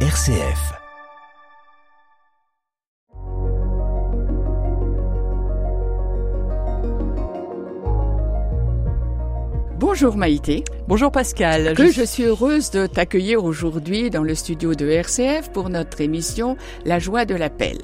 RCF. 0.00 0.76
Bonjour 9.78 10.16
Maïté. 10.16 10.64
Bonjour 10.88 11.10
Pascal. 11.10 11.74
Que 11.74 11.90
je 11.90 12.02
suis 12.02 12.24
heureuse 12.24 12.70
de 12.70 12.86
t'accueillir 12.86 13.44
aujourd'hui 13.44 14.10
dans 14.10 14.22
le 14.22 14.34
studio 14.34 14.74
de 14.74 14.88
RCF 14.88 15.50
pour 15.52 15.68
notre 15.68 16.00
émission 16.00 16.56
La 16.84 16.98
joie 16.98 17.24
de 17.24 17.34
l'appel. 17.34 17.78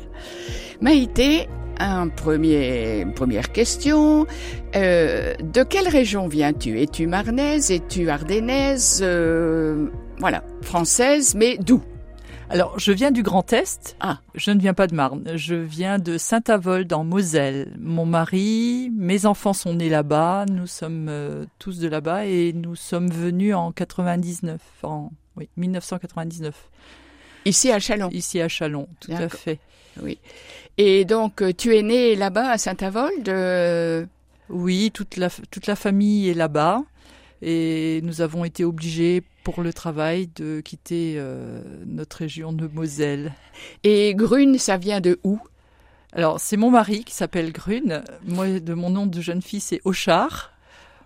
Maïté, 0.80 1.48
un 1.78 2.08
premier, 2.08 3.00
une 3.00 3.12
première 3.12 3.52
question. 3.52 4.26
Euh, 4.74 5.34
de 5.42 5.62
quelle 5.62 5.88
région 5.88 6.28
viens-tu? 6.28 6.80
Es-tu 6.80 7.06
marnaise? 7.06 7.70
Es-tu 7.70 8.08
ardennaise? 8.08 9.00
Euh, 9.02 9.88
Voilà, 10.18 10.44
française, 10.62 11.34
mais 11.34 11.56
d'où? 11.58 11.82
Alors, 12.52 12.78
je 12.78 12.92
viens 12.92 13.10
du 13.10 13.22
Grand 13.22 13.50
Est. 13.54 13.96
Ah. 14.00 14.18
Je 14.34 14.50
ne 14.50 14.60
viens 14.60 14.74
pas 14.74 14.86
de 14.86 14.94
Marne. 14.94 15.24
Je 15.36 15.54
viens 15.54 15.98
de 15.98 16.18
Saint-Avold, 16.18 16.92
en 16.92 17.02
Moselle. 17.02 17.72
Mon 17.78 18.04
mari, 18.04 18.90
mes 18.94 19.24
enfants 19.24 19.54
sont 19.54 19.72
nés 19.72 19.88
là-bas. 19.88 20.44
Nous 20.50 20.66
sommes 20.66 21.06
euh, 21.08 21.46
tous 21.58 21.78
de 21.78 21.88
là-bas 21.88 22.26
et 22.26 22.52
nous 22.52 22.76
sommes 22.76 23.10
venus 23.10 23.54
en 23.54 23.72
99, 23.72 24.60
en 24.82 25.10
oui, 25.38 25.48
1999. 25.56 26.54
Ici 27.46 27.72
à 27.72 27.78
Chalon. 27.78 28.10
Ici 28.10 28.38
à 28.42 28.48
Chalon, 28.48 28.86
tout 29.00 29.12
à 29.12 29.30
fait. 29.30 29.58
Oui. 30.02 30.18
Et 30.76 31.06
donc, 31.06 31.40
euh, 31.40 31.54
tu 31.56 31.74
es 31.74 31.80
né 31.80 32.16
là-bas 32.16 32.50
à 32.50 32.58
Saint-Avold 32.58 33.30
euh... 33.30 34.04
Oui, 34.50 34.90
toute 34.92 35.16
la, 35.16 35.30
toute 35.50 35.66
la 35.66 35.76
famille 35.76 36.28
est 36.28 36.34
là-bas. 36.34 36.82
Et 37.40 38.00
nous 38.02 38.20
avons 38.20 38.44
été 38.44 38.62
obligés 38.62 39.22
pour 39.42 39.62
le 39.62 39.72
travail 39.72 40.28
de 40.36 40.60
quitter 40.60 41.14
euh, 41.16 41.62
notre 41.86 42.18
région 42.18 42.52
de 42.52 42.66
Moselle. 42.66 43.32
Et 43.84 44.14
Grune, 44.14 44.58
ça 44.58 44.76
vient 44.76 45.00
de 45.00 45.18
où? 45.24 45.40
Alors, 46.12 46.40
c'est 46.40 46.56
mon 46.56 46.70
mari 46.70 47.04
qui 47.04 47.14
s'appelle 47.14 47.52
Grune. 47.52 48.02
Moi, 48.24 48.60
de 48.60 48.74
mon 48.74 48.90
nom 48.90 49.06
de 49.06 49.20
jeune 49.20 49.42
fille, 49.42 49.60
c'est 49.60 49.80
Auchard. 49.84 50.52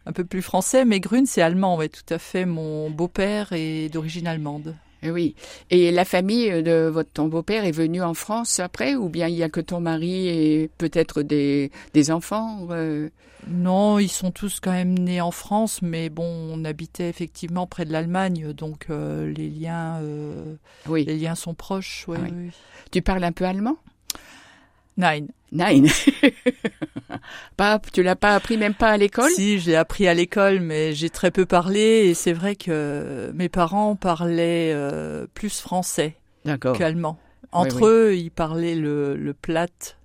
Un 0.05 0.13
peu 0.13 0.25
plus 0.25 0.43
français, 0.43 0.85
mais 0.85 1.01
Grune, 1.01 1.27
c'est 1.27 1.43
allemand, 1.43 1.77
oui, 1.77 1.89
tout 1.89 2.15
à 2.15 2.19
fait. 2.19 2.45
Mon 2.45 2.91
beau-père 2.91 3.53
est 3.53 3.89
d'origine 3.89 4.27
allemande. 4.27 4.75
Oui. 5.03 5.35
Et 5.71 5.91
la 5.91 6.05
famille 6.05 6.63
de 6.63 6.89
votre 6.93 7.11
ton 7.11 7.29
beau-père 7.29 7.65
est 7.65 7.73
venue 7.73 8.03
en 8.03 8.15
France 8.15 8.61
après, 8.61 8.95
ou 8.95 9.09
bien 9.09 9.29
il 9.29 9.37
y 9.37 9.43
a 9.43 9.49
que 9.49 9.61
ton 9.61 9.81
mari 9.81 10.29
et 10.29 10.71
peut-être 10.79 11.23
des, 11.23 11.71
des 11.95 12.11
enfants 12.11 12.67
euh... 12.71 13.09
Non, 13.49 14.01
ils 14.01 14.09
sont 14.09 14.33
tous 14.33 14.59
quand 14.59 14.73
même 14.73 14.99
nés 14.99 15.21
en 15.21 15.31
France, 15.31 15.81
mais 15.81 16.09
bon, 16.09 16.25
on 16.25 16.65
habitait 16.65 17.09
effectivement 17.09 17.67
près 17.69 17.85
de 17.85 17.93
l'Allemagne, 17.93 18.53
donc 18.53 18.87
euh, 18.91 19.33
les 19.33 19.49
liens, 19.49 20.01
euh, 20.03 20.57
oui. 20.89 21.05
les 21.05 21.17
liens 21.17 21.37
sont 21.37 21.55
proches. 21.55 22.07
Ouais, 22.09 22.19
oui. 22.21 22.31
oui. 22.33 22.51
Tu 22.91 23.03
parles 23.03 23.23
un 23.23 23.31
peu 23.31 23.45
allemand? 23.45 23.77
Nein. 24.97 25.27
Nein. 25.53 25.85
pas, 27.57 27.81
tu 27.93 28.03
l'as 28.03 28.17
pas 28.17 28.35
appris 28.35 28.57
même 28.57 28.75
pas 28.75 28.91
à 28.91 28.97
l'école? 28.97 29.31
Si, 29.31 29.59
je 29.59 29.71
l'ai 29.71 29.77
appris 29.77 30.09
à 30.09 30.15
l'école, 30.15 30.61
mais 30.61 30.93
j'ai 30.93 31.11
très 31.11 31.31
peu 31.31 31.47
parlé 31.47 31.81
et 31.81 32.15
c'est 32.15 32.33
vrai 32.33 32.57
que 32.57 33.31
mes 33.35 33.49
parents 33.49 33.97
parlaient 33.97 34.73
euh, 34.75 35.27
plus 35.35 35.61
français 35.61 36.17
qu'allemand. 36.77 37.19
Entre 37.53 37.83
oui, 37.83 37.89
eux, 37.89 38.17
ils 38.17 38.31
parlaient 38.31 38.75
le, 38.75 39.17
le 39.17 39.33
plate 39.33 39.99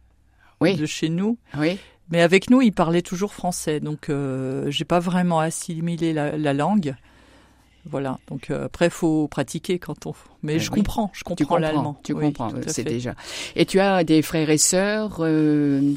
oui. 0.62 0.76
de 0.76 0.86
chez 0.86 1.10
nous. 1.10 1.38
Oui. 1.58 1.80
Mais 2.10 2.22
avec 2.22 2.50
nous, 2.50 2.62
ils 2.62 2.74
parlaient 2.74 3.02
toujours 3.02 3.34
français, 3.34 3.80
donc 3.80 4.10
euh, 4.10 4.70
j'ai 4.70 4.86
pas 4.86 5.00
vraiment 5.00 5.40
assimilé 5.40 6.14
la, 6.14 6.38
la 6.38 6.54
langue. 6.54 6.96
Voilà. 7.90 8.20
Donc 8.28 8.50
euh, 8.50 8.66
après, 8.66 8.90
faut 8.90 9.28
pratiquer 9.28 9.80
quand 9.80 10.06
on. 10.06 10.14
Mais 10.44 10.60
je 10.60 10.72
oui. 10.72 10.80
comprends, 10.80 11.10
je 11.14 11.24
comprends 11.24 11.58
l'allemand. 11.58 12.00
Tu 12.04 12.14
comprends, 12.14 12.50
à 12.50 12.68
c'est 12.68 12.84
déjà. 12.84 13.16
Et 13.56 13.66
tu 13.66 13.80
as 13.80 14.04
des 14.04 14.22
frères 14.22 14.50
et 14.50 14.58
sœurs 14.58 15.18
euh... 15.20 15.94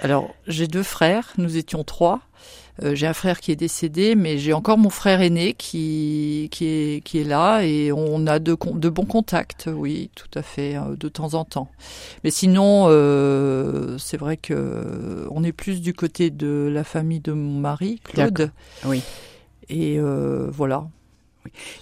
Alors 0.00 0.30
j'ai 0.46 0.66
deux 0.66 0.82
frères. 0.82 1.32
Nous 1.38 1.56
étions 1.56 1.84
trois. 1.84 2.20
Euh, 2.82 2.94
j'ai 2.94 3.06
un 3.06 3.12
frère 3.12 3.40
qui 3.40 3.52
est 3.52 3.56
décédé, 3.56 4.14
mais 4.14 4.38
j'ai 4.38 4.54
encore 4.54 4.78
mon 4.78 4.88
frère 4.88 5.20
aîné 5.20 5.52
qui 5.52 6.48
qui 6.50 6.66
est 6.66 7.04
qui 7.04 7.18
est 7.18 7.24
là 7.24 7.60
et 7.62 7.92
on 7.92 8.26
a 8.26 8.38
de 8.38 8.56
de 8.74 8.88
bons 8.88 9.04
contacts. 9.04 9.68
Oui, 9.72 10.10
tout 10.14 10.38
à 10.38 10.42
fait, 10.42 10.76
euh, 10.76 10.96
de 10.96 11.08
temps 11.08 11.34
en 11.34 11.44
temps. 11.44 11.68
Mais 12.24 12.30
sinon, 12.30 12.86
euh, 12.88 13.98
c'est 13.98 14.16
vrai 14.16 14.38
que 14.38 15.28
on 15.30 15.44
est 15.44 15.52
plus 15.52 15.82
du 15.82 15.92
côté 15.92 16.30
de 16.30 16.70
la 16.72 16.82
famille 16.82 17.20
de 17.20 17.32
mon 17.32 17.60
mari, 17.60 18.00
Claude. 18.04 18.50
Oui. 18.86 19.02
Et 19.68 19.98
euh, 19.98 20.48
voilà. 20.50 20.86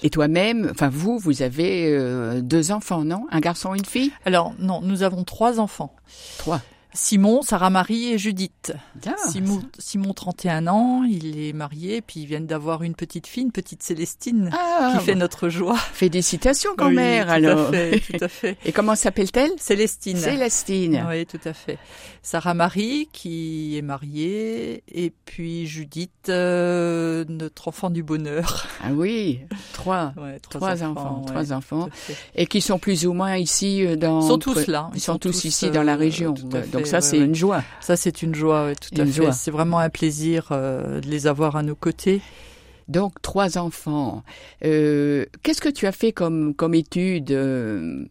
Et 0.02 0.10
toi-même, 0.10 0.68
enfin 0.70 0.88
vous, 0.88 1.18
vous 1.18 1.42
avez 1.42 1.92
euh, 1.92 2.40
deux 2.40 2.72
enfants, 2.72 3.04
non? 3.04 3.26
Un 3.30 3.40
garçon, 3.40 3.74
une 3.74 3.84
fille? 3.84 4.12
Alors 4.24 4.54
non, 4.58 4.80
nous 4.82 5.02
avons 5.02 5.24
trois 5.24 5.60
enfants. 5.60 5.94
Trois. 6.38 6.60
Simon, 6.92 7.42
Sarah 7.42 7.70
Marie 7.70 8.12
et 8.12 8.18
Judith. 8.18 8.72
Ah, 9.06 9.14
Simon, 9.28 9.62
Simon, 9.78 10.12
31 10.12 10.66
ans, 10.66 11.04
il 11.04 11.38
est 11.38 11.52
marié, 11.52 12.00
puis 12.00 12.20
ils 12.20 12.26
viennent 12.26 12.46
d'avoir 12.46 12.82
une 12.82 12.94
petite 12.94 13.26
fille, 13.26 13.44
une 13.44 13.52
petite 13.52 13.82
Célestine, 13.82 14.50
ah, 14.52 14.94
qui 14.98 15.04
fait 15.04 15.14
notre 15.14 15.48
joie. 15.48 15.76
Félicitations 15.76 16.70
Oui, 16.70 16.76
grand-mère 16.76 17.26
tout 17.26 17.32
alors. 17.32 17.68
À 17.68 17.72
fait, 17.72 18.00
tout 18.00 18.24
à 18.24 18.28
fait. 18.28 18.56
Et 18.64 18.72
comment 18.72 18.94
s'appelle-t-elle? 18.94 19.52
Célestine. 19.58 20.16
Célestine. 20.16 21.06
Oui, 21.08 21.26
tout 21.26 21.40
à 21.44 21.52
fait. 21.52 21.78
Sarah 22.22 22.54
Marie, 22.54 23.08
qui 23.12 23.78
est 23.78 23.82
mariée, 23.82 24.82
et 24.92 25.12
puis 25.24 25.66
Judith, 25.66 26.28
euh, 26.28 27.24
notre 27.28 27.68
enfant 27.68 27.88
du 27.88 28.02
bonheur. 28.02 28.66
Ah 28.82 28.88
oui, 28.92 29.40
trois. 29.72 30.12
Ouais, 30.20 30.38
Trois, 30.40 30.82
enfants, 30.82 31.20
ouais, 31.20 31.26
trois 31.26 31.52
enfants, 31.52 31.84
tout 31.84 32.12
et 32.34 32.46
qui 32.46 32.60
sont 32.60 32.78
plus 32.78 33.06
ou 33.06 33.12
moins 33.12 33.36
ici 33.36 33.86
euh, 33.86 33.96
dans. 33.96 34.20
Ils 34.20 34.28
sont 34.28 34.38
tous 34.38 34.66
là. 34.66 34.90
Ils, 34.94 35.00
sont, 35.00 35.18
tous, 35.18 35.44
ici 35.44 35.70
dans 35.70 35.82
la 35.82 35.94
euh, 35.94 35.96
région. 35.96 36.34
tout 36.34 36.48
à 36.54 36.60
Donc 36.60 36.79
fait, 36.80 36.90
ça, 36.90 36.96
ouais, 36.96 37.00
c'est 37.02 37.18
ouais. 37.18 37.24
une 37.24 37.34
joie. 37.34 37.62
Ça, 37.80 37.96
c'est 37.96 38.22
une 38.22 38.34
joie, 38.34 38.66
ouais, 38.66 38.74
tout 38.74 39.00
à 39.00 39.06
fait. 39.06 39.32
C'est 39.32 39.50
vraiment 39.50 39.78
un 39.78 39.90
plaisir 39.90 40.48
euh, 40.50 41.00
de 41.00 41.08
les 41.08 41.26
avoir 41.26 41.56
à 41.56 41.62
nos 41.62 41.74
côtés. 41.74 42.20
Donc 42.88 43.22
trois 43.22 43.56
enfants. 43.56 44.24
Euh, 44.64 45.24
Qu'est-ce 45.42 45.60
que 45.60 45.68
tu 45.68 45.86
as 45.86 45.92
fait 45.92 46.10
comme 46.12 46.54
comme 46.54 46.74
études 46.74 47.30
euh, 47.30 48.04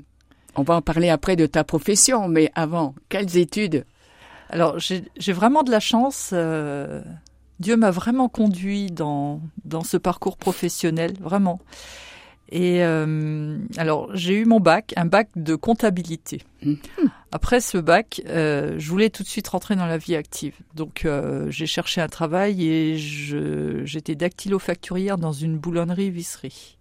On 0.56 0.64
va 0.64 0.76
en 0.76 0.82
parler 0.82 1.10
après 1.10 1.36
de 1.36 1.46
ta 1.46 1.66
profession, 1.66 2.30
mais 2.30 2.50
avant, 2.56 2.96
quelles 3.10 3.36
études? 3.36 3.86
Alors, 4.50 4.80
j'ai 4.80 5.34
vraiment 5.34 5.64
de 5.64 5.72
la 5.72 5.80
chance. 5.82 6.32
euh, 6.34 7.02
Dieu 7.60 7.76
m'a 7.76 7.92
vraiment 7.92 8.30
conduit 8.30 8.90
dans, 8.90 9.42
dans 9.66 9.84
ce 9.84 9.98
parcours 9.98 10.38
professionnel, 10.38 11.14
vraiment. 11.20 11.60
Et 12.52 12.84
euh, 12.84 13.60
alors, 13.78 14.10
j'ai 14.16 14.34
eu 14.34 14.46
mon 14.46 14.60
bac, 14.60 14.94
un 14.98 15.06
bac 15.06 15.30
de 15.36 15.56
comptabilité. 15.56 16.42
Mhm. 16.64 16.78
Après 17.32 17.62
ce 17.62 17.78
bac, 17.78 18.22
euh, 18.28 18.76
je 18.80 18.90
voulais 18.90 19.12
tout 19.12 19.22
de 19.22 19.28
suite 19.28 19.48
rentrer 19.48 19.76
dans 19.76 19.86
la 19.86 20.00
vie 20.00 20.16
active. 20.16 20.56
Donc, 20.74 21.06
euh, 21.06 21.52
j'ai 21.52 21.68
cherché 21.68 22.02
un 22.02 22.08
travail 22.08 22.68
et 22.68 22.98
j'étais 22.98 24.16
dactylofacturière 24.16 25.20
dans 25.20 25.32
une 25.32 25.60
boulonnerie-visserie. 25.60 26.78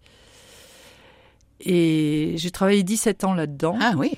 Et 1.60 2.34
j'ai 2.36 2.50
travaillé 2.50 2.82
17 2.82 3.24
ans 3.24 3.34
là-dedans. 3.34 3.76
Ah 3.78 3.92
oui. 3.96 4.12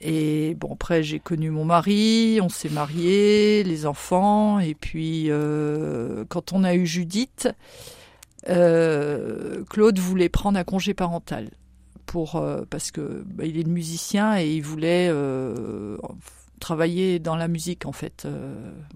Et 0.00 0.54
bon, 0.54 0.72
après, 0.72 1.04
j'ai 1.04 1.20
connu 1.20 1.50
mon 1.50 1.64
mari, 1.64 2.40
on 2.42 2.48
s'est 2.48 2.68
mariés, 2.68 3.62
les 3.62 3.86
enfants, 3.86 4.58
et 4.58 4.74
puis 4.74 5.30
quand 6.28 6.52
on 6.52 6.64
a 6.64 6.74
eu 6.74 6.84
Judith, 6.84 7.48
euh, 8.48 9.64
Claude 9.70 9.98
voulait 9.98 10.28
prendre 10.28 10.58
un 10.58 10.64
congé 10.64 10.94
parental 10.94 11.50
pour 12.06 12.36
euh, 12.36 12.62
parce 12.68 12.90
que 12.90 13.24
bah, 13.26 13.44
il 13.44 13.58
est 13.58 13.66
musicien 13.66 14.38
et 14.38 14.50
il 14.50 14.62
voulait 14.62 15.08
euh, 15.10 15.96
travailler 16.60 17.18
dans 17.18 17.36
la 17.36 17.48
musique 17.48 17.86
en 17.86 17.92
fait, 17.92 18.26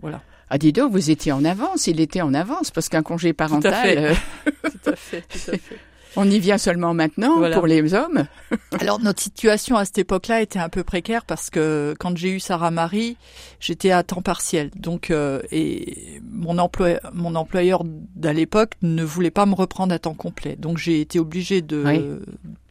voilà. 0.01 0.23
Ah 0.51 0.57
dis 0.57 0.73
donc, 0.73 0.93
vous 0.93 1.11
étiez 1.11 1.31
en 1.33 1.45
avance. 1.45 1.89
Il 1.89 2.01
était 2.01 2.23
en 2.23 2.33
avance 2.33 2.71
parce 2.71 2.89
qu'un 2.89 3.03
congé 3.03 3.35
parental, 3.35 3.75
fait. 3.75 4.51
Tout 4.63 4.91
à 4.91 4.97
fait, 4.97 5.21
tout 5.21 5.51
à 5.51 5.59
fait. 5.59 5.79
On 6.21 6.29
y 6.31 6.41
vient 6.41 6.59
seulement 6.59 6.95
maintenant 6.95 7.39
Voilà. 7.39 7.57
pour 7.57 7.67
les 7.67 7.95
hommes. 7.95 8.27
Alors 8.81 8.99
notre 9.01 9.23
situation 9.23 9.77
à 9.77 9.85
cette 9.85 9.99
époque-là 9.99 10.43
était 10.43 10.59
un 10.59 10.69
peu 10.69 10.83
précaire 10.83 11.25
parce 11.25 11.49
que 11.49 11.95
quand 11.99 12.17
j'ai 12.17 12.31
eu 12.31 12.41
Sarah 12.41 12.71
Marie, 12.73 13.17
j'étais 13.61 13.91
à 13.93 14.03
temps 14.03 14.21
partiel. 14.23 14.71
Donc 14.77 15.11
euh, 15.11 15.41
et 15.53 16.21
mon 16.31 16.59
employeur, 16.59 17.01
mon 17.15 17.35
employeur 17.37 17.83
d'à 17.85 18.33
l'époque 18.33 18.73
ne 18.83 19.05
voulait 19.05 19.31
pas 19.31 19.47
me 19.47 19.55
reprendre 19.55 19.95
à 19.95 19.99
temps 19.99 20.15
complet. 20.15 20.57
Donc 20.57 20.77
j'ai 20.79 21.01
été 21.01 21.19
obligée 21.21 21.63
de 21.63 21.83
Oui. 21.87 22.01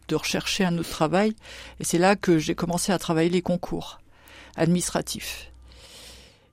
de 0.09 0.15
rechercher 0.15 0.65
un 0.65 0.77
autre 0.77 0.89
travail 0.89 1.33
et 1.79 1.83
c'est 1.83 1.97
là 1.99 2.15
que 2.15 2.37
j'ai 2.39 2.53
commencé 2.55 2.91
à 2.91 2.97
travailler 2.99 3.29
les 3.29 3.41
concours 3.41 3.99
administratifs. 4.57 5.51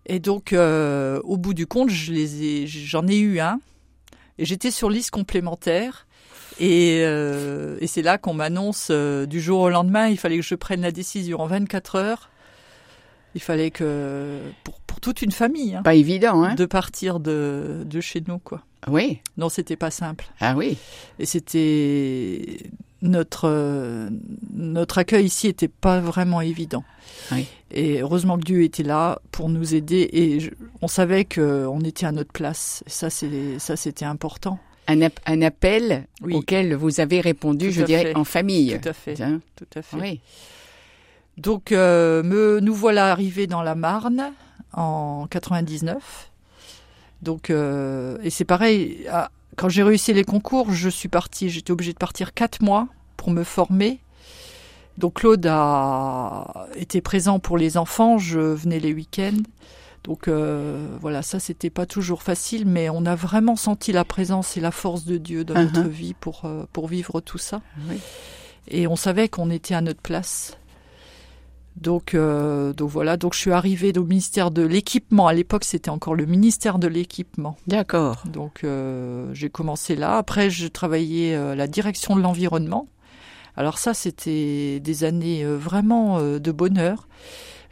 Et 0.07 0.19
donc 0.21 0.53
euh, 0.53 1.21
au 1.25 1.37
bout 1.39 1.55
du 1.55 1.67
compte, 1.67 1.91
je 1.91 2.13
les 2.13 2.45
ai 2.45 2.67
j'en 2.67 3.09
ai 3.09 3.17
eu 3.17 3.41
un 3.41 3.59
et 4.39 4.45
j'étais 4.45 4.71
sur 4.71 4.91
liste 4.91 5.11
complémentaire 5.11 6.07
et, 6.61 7.01
euh, 7.05 7.77
et 7.81 7.87
c'est 7.87 8.03
là 8.03 8.19
qu'on 8.19 8.35
m'annonce 8.35 8.89
euh, 8.91 9.27
du 9.27 9.41
jour 9.41 9.61
au 9.61 9.71
lendemain, 9.71 10.09
il 10.09 10.19
fallait 10.19 10.37
que 10.37 10.43
je 10.45 10.55
prenne 10.55 10.81
la 10.83 10.93
décision 10.93 11.41
en 11.41 11.47
24 11.47 11.97
heures. 11.97 12.31
Il 13.35 13.41
fallait 13.41 13.71
que, 13.73 14.39
pour, 14.63 14.79
pour 14.81 15.01
toute 15.01 15.21
une 15.23 15.33
famille, 15.33 15.75
hein, 15.75 15.83
Pas 15.83 15.95
évident, 15.97 16.45
hein 16.45 16.55
de 16.55 16.67
partir 16.67 17.19
de, 17.19 17.83
de 17.85 18.01
chez 18.01 18.23
nous, 18.29 18.39
quoi. 18.39 18.63
Oui. 18.87 19.19
Non, 19.39 19.49
c'était 19.49 19.75
pas 19.77 19.91
simple. 19.91 20.27
Ah 20.41 20.55
oui. 20.57 20.77
Et 21.19 21.27
c'était 21.27 22.59
notre, 23.03 23.49
euh, 23.49 24.09
notre 24.53 24.99
accueil 24.99 25.25
ici 25.27 25.49
était 25.49 25.69
pas 25.69 25.99
vraiment 26.01 26.41
évident. 26.41 26.85
Oui. 27.33 27.47
Et 27.73 28.03
heureusement 28.03 28.39
que 28.39 28.45
Dieu 28.45 28.63
était 28.63 28.83
là 28.83 29.19
pour 29.33 29.49
nous 29.49 29.75
aider 29.75 30.09
et 30.13 30.39
je- 30.41 30.51
on 30.81 30.87
savait 30.89 31.25
qu'on 31.25 31.81
était 31.81 32.07
à 32.07 32.13
notre 32.13 32.31
place. 32.33 32.85
Et 32.87 32.91
ça, 32.91 33.11
c'est 33.11 33.59
ça, 33.59 33.75
c'était 33.77 34.05
important. 34.05 34.59
Un, 34.87 35.01
ap- 35.03 35.21
un 35.27 35.41
appel 35.43 36.07
Oui. 36.23 36.35
auquel 36.35 36.75
vous 36.75 37.01
avez 37.01 37.21
répondu, 37.21 37.67
Tout 37.69 37.73
je 37.73 37.83
dirais, 37.85 38.03
fait. 38.07 38.17
en 38.17 38.25
famille. 38.25 38.79
Tout 38.83 38.89
à 38.89 38.93
fait. 38.93 39.21
Hein 39.23 39.41
Tout 39.57 39.67
à 39.77 39.83
fait. 39.83 39.97
Oui. 39.97 40.21
Donc, 41.39 41.73
euh, 41.73 42.23
me, 42.23 42.61
nous 42.61 42.75
voilà 42.75 43.11
arrivés 43.11 43.47
dans 43.47 43.63
la 43.63 43.75
Marne 43.75 44.33
en 44.73 45.27
99. 45.31 46.31
Donc, 47.23 47.51
euh, 47.51 48.19
et 48.23 48.31
c'est 48.31 48.45
pareil. 48.45 49.07
à- 49.11 49.31
quand 49.57 49.69
j'ai 49.69 49.83
réussi 49.85 50.13
les 50.13 50.25
concours, 50.25 50.73
je 50.73 50.89
suis 50.89 51.09
partie. 51.09 51.49
J'étais 51.49 51.71
obligée 51.71 51.93
de 51.93 51.99
partir 51.99 52.35
quatre 52.35 52.61
mois 52.63 52.89
pour 53.17 53.31
me 53.31 53.45
former. 53.45 54.01
Donc, 54.99 55.15
Claude 55.15 55.47
a 55.47 56.67
été 56.77 57.01
présent 57.01 57.39
pour 57.39 57.57
les 57.59 57.77
enfants. 57.77 58.19
Je 58.19 58.39
venais 58.41 58.79
les 58.81 58.93
week-ends. 58.93 59.43
Donc 60.05 60.29
euh, 60.29 60.87
voilà, 61.01 61.23
ça 61.23 61.41
c'était 61.41 61.71
pas 61.71 61.87
toujours 61.87 62.23
facile, 62.23 62.67
mais 62.67 62.91
on 62.91 63.07
a 63.07 63.15
vraiment 63.15 63.57
senti 63.57 63.91
la 63.91 64.05
présence 64.05 64.57
et 64.59 64.61
la 64.61 64.71
force 64.71 65.07
de 65.07 65.17
Dieu 65.17 65.45
dans 65.45 65.55
Uh-huh. 65.55 65.73
notre 65.73 65.89
vie 65.89 66.15
pour 66.15 66.43
euh, 66.45 66.67
pour 66.73 66.89
vivre 66.89 67.23
tout 67.23 67.39
ça. 67.39 67.63
Oui. 67.89 67.97
Et 68.69 68.87
on 68.87 68.97
savait 68.97 69.29
qu'on 69.29 69.51
était 69.51 69.75
à 69.75 69.81
notre 69.81 70.03
place. 70.03 70.59
Donc, 71.77 72.15
euh, 72.15 72.73
donc 72.73 72.91
voilà, 72.91 73.17
donc 73.17 73.35
je 73.35 73.41
suis 73.41 73.51
arrivée 73.51 73.93
au 73.99 74.05
ministère 74.05 74.51
de 74.51 74.63
l'équipement. 74.63 75.27
À 75.27 75.33
l'époque, 75.33 75.65
c'était 75.65 75.91
encore 75.91 76.15
le 76.15 76.27
ministère 76.27 76.79
de 76.79 76.87
l'équipement. 76.87 77.57
D'accord. 77.67 78.23
Donc 78.27 78.65
j'ai 79.33 79.51
commencé 79.51 79.97
là. 79.97 80.17
Après, 80.19 80.51
je 80.51 80.69
travaillais 80.69 81.35
à 81.35 81.55
la 81.55 81.67
direction 81.67 82.15
de 82.15 82.21
l'environnement. 82.21 82.87
Alors 83.57 83.79
ça, 83.79 83.93
c'était 83.93 84.81
des 84.81 85.05
années 85.05 85.45
vraiment 85.45 86.21
de 86.21 86.53
bonheur. 86.53 87.09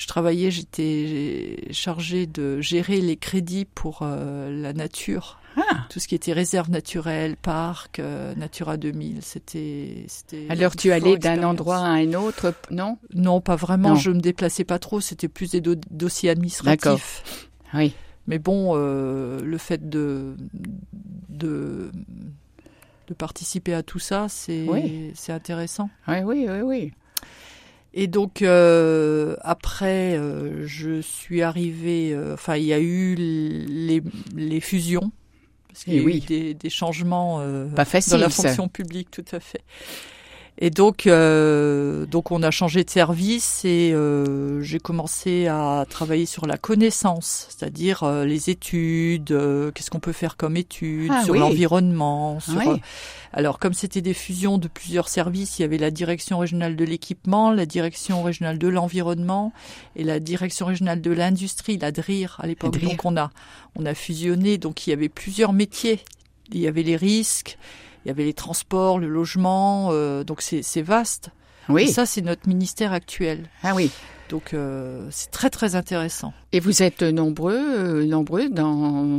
Je 0.02 0.08
travaillais, 0.08 0.50
j'étais 0.50 1.69
chargée 1.70 2.26
de 2.26 2.60
gérer 2.60 3.00
les 3.00 3.16
crédits 3.16 3.64
pour 3.64 4.00
euh, 4.02 4.50
la 4.50 4.72
nature. 4.72 5.38
Ah. 5.56 5.87
Tout 5.90 6.00
ce 6.00 6.08
qui 6.08 6.16
était 6.16 6.32
réserve 6.32 6.70
naturelle, 6.70 7.37
parc, 7.37 8.00
euh, 8.00 8.34
Natura 8.34 8.76
2000, 8.78 9.19
c'était... 9.22 10.06
Alors 10.49 10.75
tu 10.75 10.90
allais 10.90 11.19
d'un 11.19 11.44
endroit 11.44 11.76
à 11.76 11.90
un 11.90 12.14
autre, 12.14 12.52
non? 12.72 12.99
Non, 13.14 13.40
pas 13.40 13.54
vraiment. 13.54 13.90
Non. 13.90 13.94
Je 13.94 14.10
me 14.10 14.19
déplaçais 14.20 14.64
pas 14.64 14.81
trop. 14.81 15.00
C'était 15.00 15.28
plus 15.28 15.52
des 15.52 15.60
do- 15.60 15.76
dossiers 15.93 16.31
administratifs. 16.31 17.49
Oui. 17.72 17.94
Mais 18.26 18.40
bon, 18.40 18.72
euh, 18.75 19.40
le 19.40 19.56
fait 19.58 19.88
de, 19.88 20.34
de 21.28 21.93
de 23.08 23.14
participer 23.14 23.75
à 23.75 23.84
tout 23.84 23.99
ça, 24.00 24.26
c'est 24.28 24.66
Oui. 24.69 25.12
c'est 25.14 25.32
intéressant. 25.32 25.90
Oui, 26.08 26.16
oui, 26.25 26.46
oui, 26.49 26.60
oui. 26.62 26.93
Et 27.94 28.06
donc 28.06 28.43
euh, 28.43 29.37
après, 29.43 30.17
euh, 30.17 30.67
je 30.67 31.00
suis 31.03 31.43
arrivée. 31.43 32.12
euh, 32.15 32.35
Enfin, 32.35 32.56
il 32.56 32.65
y 32.65 32.73
a 32.73 32.81
eu 32.81 33.15
les, 33.17 34.03
les 34.35 34.61
fusions. 34.61 35.12
Parce 35.69 35.85
qu'il 35.85 35.94
y 35.94 36.00
a 36.00 36.03
oui. 36.03 36.17
eu 36.19 36.21
des, 36.21 36.55
des 36.55 36.71
changements 36.71 37.41
euh, 37.41 37.67
Pas 37.67 37.85
facile, 37.87 38.12
dans 38.12 38.19
la 38.19 38.31
ça. 38.31 38.43
fonction 38.43 38.69
publique, 38.69 39.11
tout 39.11 39.25
à 39.33 39.41
fait. 39.41 39.62
Et 40.58 40.70
donc, 40.70 41.06
euh, 41.06 42.04
donc 42.06 42.31
on 42.31 42.43
a 42.43 42.50
changé 42.50 42.84
de 42.84 42.90
service 42.90 43.64
et 43.64 43.93
euh, 43.94 44.60
j'ai 44.60 44.78
commencé 44.78 45.46
à 45.46 45.87
travailler 45.88 46.26
sur 46.26 46.46
la 46.46 46.58
connaissance, 46.58 47.46
c'est-à-dire 47.49 48.02
euh, 48.02 48.25
les 48.26 48.50
études, 48.50 49.32
euh, 49.32 49.70
qu'est-ce 49.72 49.90
qu'on 49.90 49.99
peut 49.99 50.12
faire 50.12 50.37
comme 50.37 50.56
études, 50.58 51.10
Ah 51.12 51.25
sur 51.25 51.32
oui. 51.34 51.40
l'environnement. 51.40 52.38
Sur, 52.40 52.56
Oui. 52.58 52.64
euh, 52.69 52.76
alors, 53.32 53.58
comme 53.58 53.72
c'était 53.72 54.02
des 54.02 54.12
fusions 54.12 54.58
de 54.58 54.69
plusieurs 54.69 55.08
services, 55.08 55.58
il 55.58 55.62
y 55.62 55.64
avait 55.64 55.78
la 55.78 55.90
direction 55.90 56.38
régionale 56.38 56.76
de 56.76 56.84
l'équipement, 56.84 57.50
la 57.50 57.64
direction 57.64 58.22
régionale 58.22 58.58
de 58.58 58.69
l'environnement 58.69 59.54
et 59.96 60.04
la 60.04 60.20
direction 60.20 60.66
régionale 60.66 61.00
de 61.00 61.10
l'industrie, 61.12 61.78
la 61.78 61.93
DRIR 61.93 62.37
à 62.40 62.46
l'époque. 62.46 62.78
Donc 62.78 63.04
on 63.06 63.16
a 63.16 63.31
on 63.75 63.87
a 63.87 63.94
fusionné, 63.94 64.58
donc 64.58 64.87
il 64.87 64.90
y 64.90 64.93
avait 64.93 65.08
plusieurs 65.08 65.54
métiers. 65.54 66.00
Il 66.52 66.60
y 66.60 66.66
avait 66.69 66.82
les 66.82 66.96
risques, 66.96 67.56
il 68.04 68.08
y 68.08 68.10
avait 68.10 68.25
les 68.25 68.34
transports, 68.34 68.99
le 68.99 69.08
logement, 69.08 69.88
euh, 69.93 70.25
donc 70.25 70.43
c'est 70.43 70.82
vaste. 70.82 71.31
Et 71.69 71.72
Oui. 71.72 71.88
ça, 71.88 72.06
c'est 72.06 72.22
notre 72.22 72.49
ministère 72.49 72.93
actuel. 72.93 73.49
Ah 73.62 73.75
oui. 73.75 73.90
Donc 74.31 74.54
euh, 74.54 75.06
c'est 75.10 75.31
très 75.31 75.50
très 75.50 75.75
intéressant. 75.76 76.32
Et 76.52 76.60
vous 76.60 76.82
êtes 76.82 77.02
nombreux, 77.02 77.54
euh, 77.56 78.06
nombreux 78.06 78.49
dans 78.49 79.19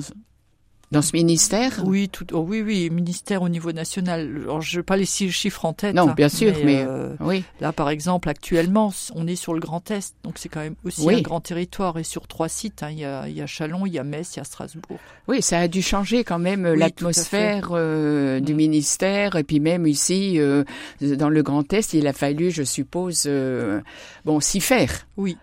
dans 0.94 1.02
ce 1.02 1.12
ministère? 1.14 1.82
Oui, 1.86 2.08
tout, 2.08 2.26
oh 2.34 2.46
oui, 2.48 2.62
oui, 2.62 2.90
ministère 2.90 3.42
au 3.42 3.50
niveau 3.50 3.72
national. 3.74 4.30
Alors, 4.44 4.62
je 4.62 4.78
n'ai 4.80 4.84
pas 4.84 4.96
les 4.96 5.06
chiffres 5.06 5.66
en 5.66 5.74
tête. 5.74 5.94
Non, 5.96 6.10
hein, 6.10 6.14
bien 6.16 6.30
sûr, 6.30 6.54
mais- 6.64 6.86
euh, 6.88 7.16
Oui. 7.20 7.44
là, 7.60 7.74
par 7.74 7.90
exemple, 7.90 8.30
actuellement, 8.30 8.94
on 9.16 9.28
est 9.28 9.36
sur 9.36 9.54
le 9.54 9.60
Grand 9.60 9.90
Est, 9.92 10.16
donc 10.24 10.38
c'est 10.38 10.48
quand 10.50 10.62
même 10.62 10.76
aussi 10.86 11.02
Oui. 11.06 11.16
un 11.16 11.22
grand 11.22 11.42
territoire 11.42 11.98
et 12.00 12.04
sur 12.04 12.28
trois 12.28 12.48
sites. 12.48 12.84
hein, 12.84 12.90
Il 12.92 13.00
y, 13.00 13.06
a, 13.06 13.28
il 13.28 13.36
y 13.36 13.42
a 13.42 13.48
Chalon, 13.48 13.86
il 13.86 13.94
y 13.94 14.00
a 14.00 14.04
Metz, 14.04 14.36
il 14.36 14.38
y 14.38 14.42
a 14.42 14.44
Strasbourg. 14.46 15.00
Oui, 15.28 15.42
ça 15.42 15.60
a 15.60 15.68
dû 15.68 15.82
changer 15.82 16.24
quand 16.24 16.40
même 16.40 16.66
Oui, 16.72 16.78
l'atmosphère 16.78 17.70
euh, 17.72 18.40
du 18.40 18.54
Mm. 18.54 18.58
ministère 18.58 19.36
et 19.36 19.44
puis 19.44 19.60
même 19.60 19.88
ici 19.88 20.40
euh, 20.40 20.64
dans 21.02 21.30
le 21.30 21.42
Grand 21.44 21.72
Est, 21.74 21.94
il 21.94 22.08
a 22.08 22.14
fallu, 22.14 22.52
je 22.52 22.64
suppose, 22.64 23.24
euh, 23.26 23.82
bon 24.26 24.40
s'y 24.40 24.62
faire, 24.62 25.08
Oui, 25.18 25.38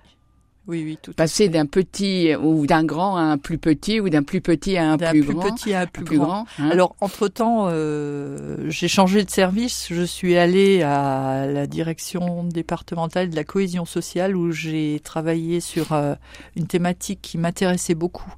oui, 0.66 0.82
oui, 0.84 0.98
tout. 1.02 1.10
à 1.12 1.14
passer 1.14 1.48
d'un 1.48 1.66
petit 1.66 2.34
ou 2.36 2.66
d'un 2.66 2.84
grand 2.84 3.16
à 3.16 3.22
un 3.22 3.38
plus 3.38 3.58
petit 3.58 3.98
ou 4.00 4.08
d'un 4.08 4.22
plus 4.22 4.40
petit 4.40 4.76
à 4.76 4.92
un 4.92 4.96
D'un 4.96 5.10
plus, 5.10 5.24
plus 5.24 5.34
grand, 5.34 5.52
petit 5.54 5.72
à 5.74 5.80
un 5.80 5.82
un 5.82 5.86
plus, 5.86 6.04
plus 6.04 6.18
grand. 6.18 6.26
grand. 6.26 6.46
hein. 6.58 6.70
Alors, 6.70 6.94
entre-temps, 7.00 7.66
euh, 7.68 8.68
j'ai 8.68 8.86
changé 8.88 9.24
de 9.24 9.30
service. 9.30 9.88
Je 9.90 10.02
suis 10.02 10.36
allée 10.36 10.82
à 10.82 11.46
la 11.46 11.66
direction 11.66 12.44
départementale 12.44 13.30
de 13.30 13.36
la 13.36 13.44
cohésion 13.44 13.84
sociale 13.84 14.36
où 14.36 14.52
j'ai 14.52 15.00
travaillé 15.02 15.60
sur 15.60 15.92
euh, 15.92 16.14
une 16.56 16.66
thématique 16.66 17.20
qui 17.22 17.38
m'intéressait 17.38 17.94
beaucoup, 17.96 18.32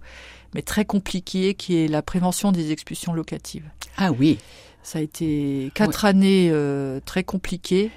mais 0.55 0.63
très 0.63 0.85
compliquée, 0.85 1.55
qui 1.55 1.77
est 1.85 1.89
la 1.89 2.03
prévention 2.03 2.53
des 2.53 2.73
expulsions 2.73 3.13
locatives. 3.13 3.69
ah 3.99 4.11
oui, 4.13 4.39
Ça 4.83 4.99
a 5.01 5.03
été 5.03 5.71
quatre 5.75 6.05
années 6.07 6.49
euh, 6.51 6.99
très 7.05 7.25
compliquées, 7.25 7.91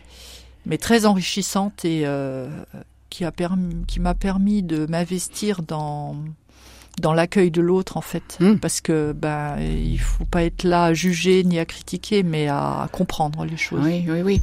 mais 0.65 0.77
très 0.77 1.05
enrichissantes 1.05 1.85
et 1.85 2.03
euh, 2.05 2.47
qui 3.09 3.23
a 3.25 3.31
permis, 3.31 3.85
qui 3.87 3.99
m'a 3.99 4.13
permis 4.15 4.63
de 4.63 4.85
m'investir 4.87 5.61
dans 5.61 6.15
dans 7.01 7.11
l'accueil 7.13 7.51
de 7.51 7.59
l'autre 7.61 7.97
en 7.97 8.01
fait, 8.01 8.37
Mm. 8.39 8.55
parce 8.55 8.79
que 8.81 9.11
ben 9.11 9.57
il 9.59 9.99
faut 9.99 10.23
pas 10.25 10.43
être 10.43 10.63
là 10.63 10.85
à 10.85 10.93
juger 10.93 11.43
ni 11.43 11.59
à 11.59 11.65
critiquer, 11.65 12.23
mais 12.23 12.47
à 12.47 12.87
comprendre 12.91 13.43
les 13.45 13.57
choses. 13.57 13.83
oui, 13.83 14.05
oui, 14.07 14.21
oui. 14.21 14.41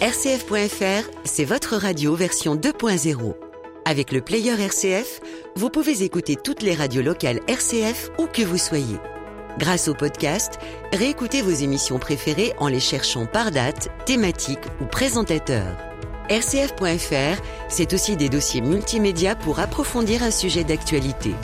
RCF.fr, 0.00 1.08
c'est 1.24 1.44
votre 1.44 1.76
radio 1.76 2.16
version 2.16 2.56
2.0. 2.56 3.34
Avec 3.84 4.10
le 4.12 4.20
player 4.20 4.60
RCF, 4.60 5.20
vous 5.54 5.70
pouvez 5.70 6.02
écouter 6.02 6.34
toutes 6.36 6.62
les 6.62 6.74
radios 6.74 7.02
locales 7.02 7.38
RCF 7.46 8.10
où 8.18 8.26
que 8.26 8.42
vous 8.42 8.58
soyez. 8.58 8.96
Grâce 9.58 9.88
au 9.88 9.94
podcast, 9.94 10.58
réécoutez 10.92 11.42
vos 11.42 11.50
émissions 11.50 11.98
préférées 11.98 12.54
en 12.58 12.68
les 12.68 12.80
cherchant 12.80 13.26
par 13.26 13.50
date, 13.50 13.90
thématique 14.06 14.60
ou 14.80 14.86
présentateur. 14.86 15.76
RCF.fr, 16.28 17.42
c'est 17.68 17.92
aussi 17.92 18.16
des 18.16 18.30
dossiers 18.30 18.62
multimédia 18.62 19.36
pour 19.36 19.60
approfondir 19.60 20.22
un 20.22 20.30
sujet 20.30 20.64
d'actualité. 20.64 21.34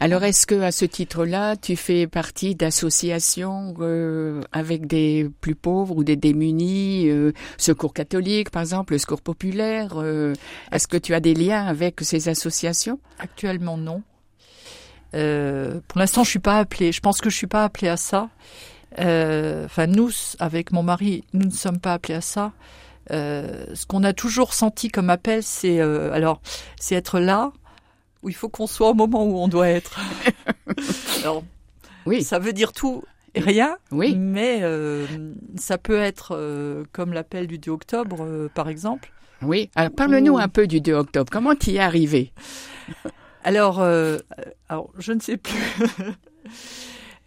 Alors, 0.04 0.24
est-ce 0.24 0.48
que 0.48 0.60
à 0.60 0.72
ce 0.72 0.84
titre-là, 0.84 1.54
tu 1.54 1.76
fais 1.76 2.08
partie 2.08 2.56
d'associations 2.56 3.72
euh, 3.78 4.40
avec 4.50 4.88
des 4.88 5.30
plus 5.40 5.54
pauvres 5.54 5.96
ou 5.96 6.02
des 6.02 6.16
démunis, 6.16 7.08
euh, 7.08 7.30
Secours 7.56 7.94
catholique, 7.94 8.50
par 8.50 8.62
exemple, 8.62 8.94
le 8.94 8.98
Secours 8.98 9.20
populaire 9.20 9.92
euh, 9.94 10.32
Est-ce 10.72 10.88
que 10.88 10.96
tu 10.96 11.14
as 11.14 11.20
des 11.20 11.34
liens 11.34 11.64
avec 11.64 12.00
ces 12.00 12.28
associations? 12.28 12.98
Actuellement 13.20 13.78
non. 13.78 14.02
Euh, 15.14 15.78
pour 15.86 16.00
l'instant, 16.00 16.24
je 16.24 16.30
suis 16.30 16.40
pas 16.40 16.58
appelée. 16.58 16.90
Je 16.90 17.00
pense 17.00 17.20
que 17.20 17.30
je 17.30 17.36
suis 17.36 17.46
pas 17.46 17.62
appelée 17.62 17.86
à 17.86 17.96
ça. 17.96 18.28
Euh, 18.98 19.66
Enfin, 19.66 19.86
nous, 19.86 20.10
avec 20.40 20.72
mon 20.72 20.82
mari, 20.82 21.22
nous 21.32 21.46
ne 21.46 21.52
sommes 21.52 21.78
pas 21.78 21.92
appelés 21.92 22.14
à 22.14 22.20
ça. 22.20 22.50
Euh, 23.12 23.66
ce 23.72 23.86
qu'on 23.86 24.02
a 24.02 24.12
toujours 24.12 24.52
senti 24.52 24.88
comme 24.88 25.10
appel, 25.10 25.44
c'est 25.44 25.78
alors, 25.80 26.42
c'est 26.80 26.96
être 26.96 27.20
là 27.20 27.52
où 28.22 28.28
il 28.28 28.34
faut 28.34 28.48
qu'on 28.48 28.66
soit 28.66 28.90
au 28.90 28.94
moment 28.94 29.24
où 29.24 29.36
on 29.38 29.48
doit 29.48 29.68
être. 29.68 29.98
alors, 31.22 31.42
Oui, 32.06 32.22
ça 32.22 32.38
veut 32.38 32.52
dire 32.52 32.72
tout 32.72 33.02
et 33.34 33.40
rien, 33.40 33.76
oui. 33.90 34.14
mais 34.16 34.60
euh, 34.62 35.06
ça 35.56 35.78
peut 35.78 35.98
être 35.98 36.36
euh, 36.36 36.84
comme 36.92 37.12
l'appel 37.12 37.46
du 37.46 37.58
2 37.58 37.70
octobre, 37.70 38.18
euh, 38.20 38.48
par 38.54 38.68
exemple. 38.68 39.10
Oui. 39.40 39.70
Alors, 39.74 39.90
parle-nous 39.92 40.36
un 40.38 40.48
peu 40.48 40.66
du 40.66 40.80
2 40.80 40.92
octobre. 40.92 41.30
Comment 41.32 41.54
tu 41.54 41.70
y 41.70 41.76
es 41.76 41.80
arrivé? 41.80 42.32
Alors, 43.44 43.80
euh, 43.80 44.18
alors 44.68 44.90
je 44.98 45.12
ne 45.12 45.18
sais 45.20 45.36
plus. 45.36 45.58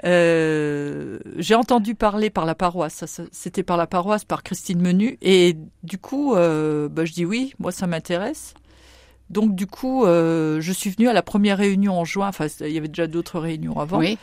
Euh, 0.03 1.19
j'ai 1.37 1.55
entendu 1.55 1.95
parler 1.95 2.29
par 2.29 2.45
la 2.45 2.53
paroisse, 2.53 2.93
ça, 2.95 3.07
ça- 3.07 3.23
c'était 3.31 3.63
par 3.63 3.77
la 3.77 3.87
paroisse, 3.87 4.25
par 4.25 4.43
Christine 4.43 4.81
Menu, 4.81 5.17
et 5.21 5.55
du 5.83 5.97
coup, 5.97 6.35
euh, 6.35 6.89
bah, 6.89 7.05
je 7.05 7.13
dis 7.13 7.25
oui, 7.25 7.53
moi 7.59 7.71
ça 7.71 7.87
m'intéresse. 7.87 8.53
Donc 9.29 9.55
du 9.55 9.67
coup, 9.67 10.05
euh, 10.05 10.62
je 10.62 10.72
suis 10.72 10.89
venue 10.91 11.10
à 11.10 11.13
la 11.13 11.24
première 11.24 11.58
réunion 11.58 12.00
en 12.00 12.05
juin. 12.05 12.27
Enfin, 12.27 12.48
il 12.62 12.72
y 12.72 12.77
avait 12.77 12.88
déjà 12.88 13.08
d'autres 13.08 13.39
réunions 13.39 13.79
avant. 13.79 14.00
Oui. 14.00 14.17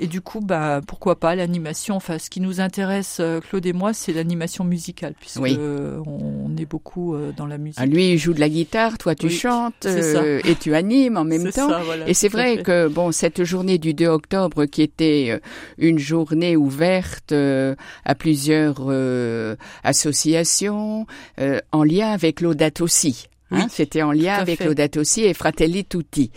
Et 0.00 0.06
du 0.06 0.20
coup, 0.20 0.38
bah 0.38 0.80
pourquoi 0.86 1.18
pas 1.18 1.34
l'animation? 1.34 1.96
Enfin, 1.96 2.20
ce 2.20 2.30
qui 2.30 2.40
nous 2.40 2.60
intéresse, 2.60 3.16
euh, 3.18 3.40
Claude 3.40 3.66
et 3.66 3.72
moi, 3.72 3.92
c'est 3.92 4.12
l'animation 4.12 4.62
musicale, 4.62 5.14
puisque 5.18 5.40
Oui. 5.40 5.58
on 5.58 6.56
est 6.56 6.66
beaucoup 6.66 7.16
euh, 7.16 7.32
dans 7.36 7.46
la 7.46 7.58
musique. 7.58 7.80
Ah, 7.82 7.86
lui, 7.86 8.12
il 8.12 8.16
joue 8.16 8.32
de 8.32 8.38
la 8.38 8.48
guitare, 8.48 8.96
toi, 8.96 9.16
tu 9.16 9.26
Oui, 9.26 9.32
chantes 9.32 9.86
euh, 9.86 10.40
et 10.44 10.54
tu 10.54 10.76
animes 10.76 11.16
en 11.16 11.24
même 11.32 11.50
temps. 11.50 11.68
ça, 11.68 11.80
voilà, 11.84 12.08
Et 12.08 12.14
c'est 12.14 12.28
vrai 12.28 12.62
que 12.62 12.86
bon, 12.86 13.10
cette 13.10 13.42
journée 13.42 13.78
du 13.78 13.92
2 13.92 14.06
octobre, 14.06 14.66
qui 14.66 14.82
était 14.82 15.30
euh, 15.30 15.38
une 15.78 15.98
journée 15.98 16.56
ouverte 16.56 17.32
à 17.32 18.14
plusieurs 18.16 18.88
associations, 19.82 21.06
euh, 21.40 21.58
en 21.72 21.82
lien 21.82 22.10
avec 22.12 22.40
l'Audate 22.40 22.80
aussi. 22.80 23.26
Hein, 23.50 23.62
Oui, 23.64 23.66
C'était 23.70 24.02
en 24.02 24.12
lien 24.12 24.34
avec 24.34 24.58
fait. 24.58 24.64
l'Audate 24.66 24.96
aussi 24.98 25.22
et 25.24 25.32
Fratelli 25.34 25.84
Tutti. 25.84 26.30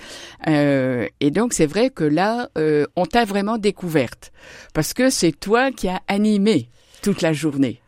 Euh, 0.48 1.08
et 1.20 1.32
donc 1.32 1.54
c'est 1.54 1.66
vrai 1.66 1.90
que 1.90 2.04
là, 2.04 2.50
euh, 2.58 2.86
on 2.96 3.06
t'a 3.06 3.26
vraiment 3.26 3.58
découverte 3.58 4.32
parce 4.74 4.94
que 4.94 5.10
c'est 5.10 5.34
toi 5.34 5.72
qui 5.72 5.88
as 5.90 6.02
animé 6.08 6.70
toute 7.02 7.22
la 7.22 7.34
journée. 7.34 7.82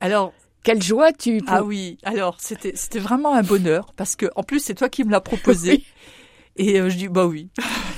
Alors, 0.00 0.32
Quelle 0.62 0.82
joie 0.82 1.12
tu 1.12 1.42
Ah 1.46 1.62
oui, 1.62 1.98
alors 2.04 2.36
c'était 2.40 2.72
c'était 2.74 2.98
vraiment 3.00 3.34
un 3.34 3.42
bonheur 3.42 3.92
parce 3.96 4.16
que 4.16 4.26
en 4.34 4.42
plus 4.42 4.60
c'est 4.60 4.74
toi 4.74 4.88
qui 4.88 5.04
me 5.04 5.10
l'as 5.10 5.20
proposé 5.20 5.84
et 6.56 6.80
euh, 6.80 6.88
je 6.88 6.96
dis 6.96 7.08
bah 7.08 7.26
oui. 7.26 7.48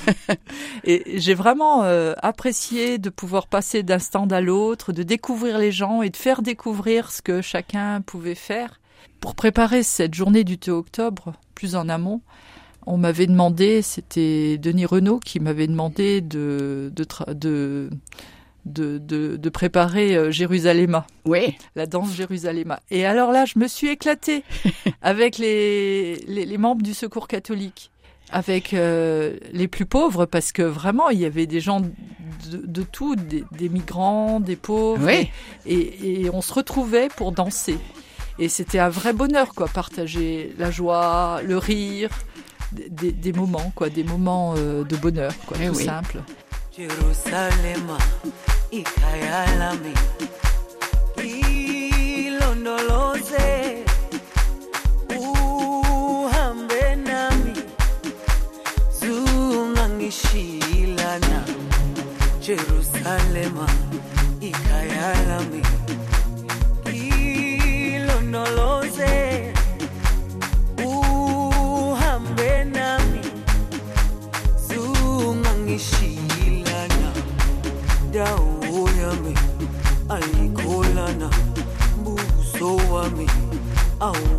et 0.84 1.18
j'ai 1.20 1.34
vraiment 1.34 1.82
euh, 1.84 2.12
apprécié 2.22 2.98
de 2.98 3.10
pouvoir 3.10 3.46
passer 3.48 3.82
d'un 3.82 3.98
stand 3.98 4.32
à 4.32 4.40
l'autre, 4.40 4.92
de 4.92 5.02
découvrir 5.02 5.58
les 5.58 5.72
gens 5.72 6.02
et 6.02 6.10
de 6.10 6.16
faire 6.16 6.42
découvrir 6.42 7.10
ce 7.10 7.22
que 7.22 7.40
chacun 7.42 8.00
pouvait 8.02 8.34
faire. 8.36 8.80
Pour 9.20 9.34
préparer 9.34 9.82
cette 9.82 10.14
journée 10.14 10.44
du 10.44 10.56
2 10.56 10.72
octobre, 10.72 11.32
plus 11.54 11.74
en 11.76 11.88
amont, 11.88 12.20
on 12.86 12.96
m'avait 12.96 13.26
demandé, 13.26 13.82
c'était 13.82 14.58
Denis 14.58 14.86
Renault 14.86 15.18
qui 15.18 15.40
m'avait 15.40 15.66
demandé 15.66 16.20
de 16.20 16.92
de, 16.94 17.04
tra- 17.04 17.34
de 17.34 17.90
de, 18.64 18.98
de, 18.98 19.36
de 19.36 19.48
préparer 19.48 20.16
euh, 20.16 20.30
Jérusalemma 20.32 21.06
Oui, 21.24 21.56
la 21.76 21.86
danse 21.86 22.12
Jérusalemma. 22.14 22.80
Et 22.90 23.04
alors 23.06 23.30
là, 23.32 23.44
je 23.44 23.58
me 23.60 23.68
suis 23.68 23.88
éclatée 23.88 24.42
avec 25.02 25.38
les, 25.38 26.16
les, 26.26 26.44
les 26.44 26.58
membres 26.58 26.82
du 26.82 26.92
Secours 26.92 27.28
catholique, 27.28 27.90
avec 28.30 28.74
euh, 28.74 29.36
les 29.52 29.68
plus 29.68 29.86
pauvres, 29.86 30.26
parce 30.26 30.50
que 30.50 30.62
vraiment, 30.62 31.10
il 31.10 31.20
y 31.20 31.24
avait 31.24 31.46
des 31.46 31.60
gens 31.60 31.80
de, 31.80 31.88
de 32.66 32.82
tout, 32.82 33.14
des, 33.14 33.44
des 33.52 33.68
migrants, 33.68 34.40
des 34.40 34.56
pauvres, 34.56 35.06
oui. 35.06 35.28
et, 35.64 36.22
et 36.24 36.30
on 36.30 36.40
se 36.42 36.52
retrouvait 36.52 37.06
pour 37.16 37.30
danser. 37.30 37.78
Et 38.38 38.48
c'était 38.48 38.78
un 38.78 38.90
vrai 38.90 39.12
bonheur, 39.12 39.54
quoi, 39.54 39.66
partager 39.66 40.54
la 40.58 40.70
joie, 40.70 41.40
le 41.42 41.56
rire, 41.56 42.10
des, 42.72 43.32
moments, 43.32 43.72
quoi, 43.74 43.88
des 43.88 44.04
moments 44.04 44.54
euh, 44.56 44.84
de 44.84 44.96
bonheur, 44.96 45.32
quoi, 45.46 45.56
Eh 45.60 45.68
tout 45.68 45.76
oui. 45.76 45.84
simple. 45.84 46.18
me. 83.10 83.26
Oh. 84.00 84.35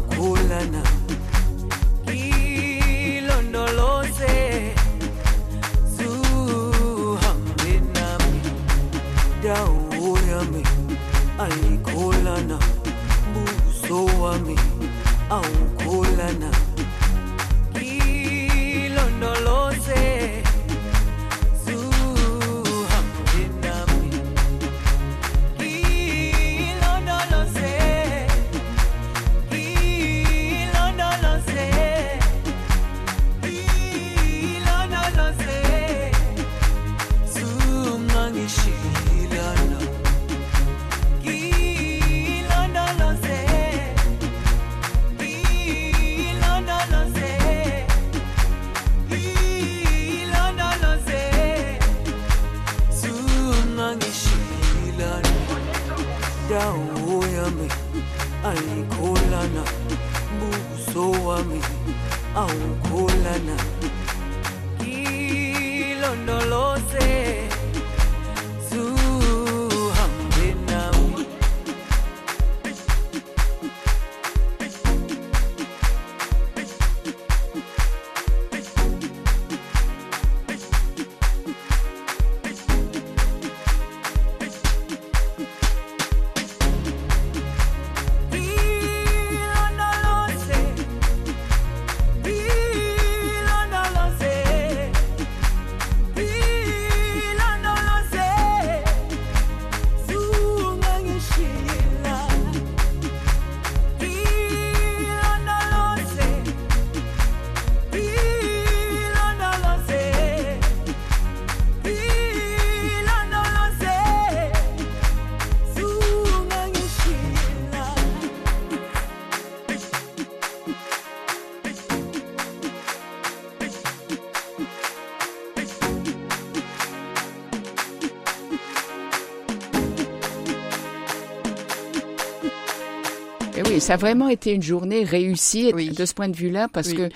Ça 133.87 133.93
a 133.93 133.97
vraiment 133.97 134.27
été 134.29 134.51
une 134.53 134.63
journée 134.63 135.03
réussie 135.03 135.71
Oui. 135.73 135.89
de 135.89 136.05
ce 136.05 136.13
point 136.13 136.27
de 136.29 136.35
vue-là 136.35 136.67
parce 136.73 136.89
Oui. 136.89 136.95
que 136.97 137.09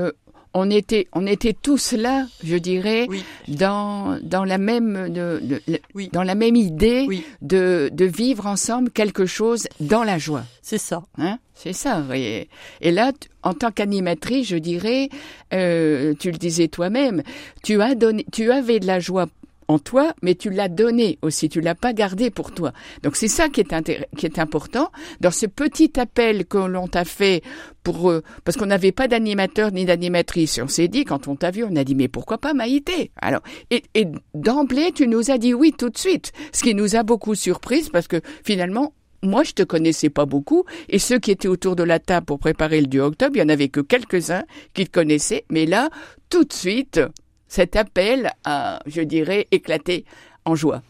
euh, 0.00 0.12
on 0.58 0.70
était, 0.70 1.06
on 1.12 1.26
était 1.26 1.52
tous 1.52 1.92
là, 1.92 2.26
je 2.42 2.56
dirais, 2.56 3.06
Oui. 3.10 3.22
dans 3.48 4.18
dans 4.22 4.44
la 4.44 4.56
même 4.58 5.12
de- 5.12 5.38
de- 5.50 5.60
le- 5.68 5.78
Oui. 5.94 6.08
dans 6.12 6.22
la 6.22 6.34
même 6.34 6.56
idée 6.56 7.04
Oui. 7.06 7.22
de 7.42 7.90
de 7.92 8.04
vivre 8.06 8.46
ensemble 8.46 8.90
quelque 8.90 9.26
chose 9.26 9.68
dans 9.80 10.02
la 10.02 10.18
joie. 10.18 10.44
C'est 10.62 10.78
ça. 10.78 11.02
Hein 11.18 11.38
c'est 11.54 11.74
ça. 11.74 12.02
Et, 12.14 12.48
et 12.80 12.90
là, 12.90 13.12
en 13.42 13.52
tant 13.54 13.70
qu'animatrice, 13.70 14.48
je 14.48 14.56
dirais, 14.56 15.08
euh, 15.52 16.14
tu 16.18 16.30
le 16.30 16.38
disais 16.38 16.68
toi-même, 16.68 17.22
tu 17.62 17.80
as 17.82 17.94
donné, 17.94 18.24
tu 18.32 18.50
avais 18.50 18.80
de 18.80 18.86
la 18.86 18.98
joie 18.98 19.26
en 19.68 19.78
toi, 19.78 20.14
mais 20.22 20.34
tu 20.34 20.50
l'as 20.50 20.68
donné 20.68 21.18
aussi, 21.22 21.48
tu 21.48 21.60
l'as 21.60 21.74
pas 21.74 21.92
gardé 21.92 22.30
pour 22.30 22.52
toi. 22.52 22.72
Donc 23.02 23.16
c'est 23.16 23.28
ça 23.28 23.48
qui 23.48 23.60
est, 23.60 24.06
qui 24.16 24.26
est 24.26 24.38
important 24.38 24.90
dans 25.20 25.30
ce 25.30 25.46
petit 25.46 25.98
appel 25.98 26.46
que 26.46 26.58
l'on 26.58 26.88
t'a 26.88 27.04
fait 27.04 27.42
pour 27.82 28.10
euh, 28.10 28.22
parce 28.44 28.56
qu'on 28.56 28.66
n'avait 28.66 28.92
pas 28.92 29.08
d'animateur 29.08 29.72
ni 29.72 29.84
d'animatrice. 29.84 30.60
On 30.62 30.68
s'est 30.68 30.88
dit 30.88 31.04
quand 31.04 31.28
on 31.28 31.36
t'a 31.36 31.50
vu, 31.50 31.64
on 31.64 31.76
a 31.76 31.84
dit 31.84 31.94
mais 31.94 32.08
pourquoi 32.08 32.38
pas 32.38 32.54
Maïté? 32.54 33.10
Alors 33.20 33.42
et, 33.70 33.82
et 33.94 34.06
d'emblée 34.34 34.92
tu 34.92 35.08
nous 35.08 35.30
as 35.30 35.38
dit 35.38 35.54
oui 35.54 35.72
tout 35.76 35.90
de 35.90 35.98
suite, 35.98 36.32
ce 36.52 36.62
qui 36.62 36.74
nous 36.74 36.96
a 36.96 37.02
beaucoup 37.02 37.34
surprise 37.34 37.88
parce 37.90 38.08
que 38.08 38.20
finalement 38.44 38.92
moi, 39.22 39.42
je 39.42 39.52
te 39.52 39.62
connaissais 39.62 40.10
pas 40.10 40.26
beaucoup, 40.26 40.64
et 40.88 40.98
ceux 40.98 41.18
qui 41.18 41.30
étaient 41.30 41.48
autour 41.48 41.74
de 41.74 41.82
la 41.82 41.98
table 41.98 42.26
pour 42.26 42.38
préparer 42.38 42.80
le 42.80 42.86
2 42.86 43.00
octobre, 43.00 43.32
il 43.34 43.40
y 43.40 43.42
en 43.42 43.48
avait 43.48 43.68
que 43.68 43.80
quelques-uns 43.80 44.44
qui 44.74 44.86
te 44.86 44.90
connaissaient, 44.90 45.44
mais 45.50 45.66
là, 45.66 45.90
tout 46.30 46.44
de 46.44 46.52
suite, 46.52 47.00
cet 47.48 47.76
appel 47.76 48.30
a, 48.44 48.80
je 48.86 49.02
dirais, 49.02 49.46
éclaté 49.50 50.04
en 50.44 50.54
joie. 50.54 50.82